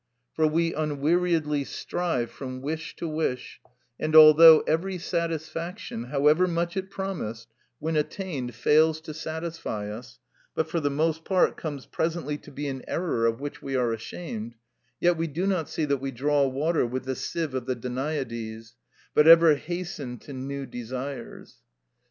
For 0.33 0.47
we 0.47 0.73
unweariedly 0.73 1.63
strive 1.63 2.31
from 2.31 2.63
wish 2.63 2.95
to 2.95 3.07
wish; 3.07 3.61
and 3.99 4.15
although 4.15 4.61
every 4.61 4.97
satisfaction, 4.97 6.05
however 6.05 6.47
much 6.47 6.75
it 6.75 6.89
promised, 6.89 7.49
when 7.77 7.95
attained 7.95 8.55
fails 8.55 8.99
to 9.01 9.13
satisfy 9.13 9.91
us, 9.91 10.17
but 10.55 10.67
for 10.67 10.79
the 10.79 10.89
most 10.89 11.23
part 11.23 11.55
comes 11.55 11.85
presently 11.85 12.39
to 12.39 12.49
be 12.49 12.67
an 12.67 12.81
error 12.87 13.27
of 13.27 13.39
which 13.39 13.61
we 13.61 13.75
are 13.75 13.93
ashamed, 13.93 14.55
yet 14.99 15.17
we 15.17 15.27
do 15.27 15.45
not 15.45 15.69
see 15.69 15.85
that 15.85 15.97
we 16.01 16.09
draw 16.09 16.47
water 16.47 16.83
with 16.83 17.03
the 17.03 17.13
sieve 17.13 17.53
of 17.53 17.67
the 17.67 17.75
Danaides, 17.75 18.73
but 19.13 19.27
ever 19.27 19.53
hasten 19.53 20.17
to 20.17 20.33
new 20.33 20.65
desires. 20.65 21.57